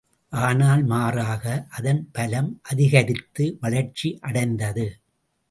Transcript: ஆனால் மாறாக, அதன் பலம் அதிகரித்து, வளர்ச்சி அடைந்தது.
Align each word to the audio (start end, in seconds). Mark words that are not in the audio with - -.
ஆனால் 0.33 0.83
மாறாக, 0.83 1.43
அதன் 1.69 2.09
பலம் 2.11 2.59
அதிகரித்து, 2.61 3.57
வளர்ச்சி 3.61 4.17
அடைந்தது. 4.21 4.87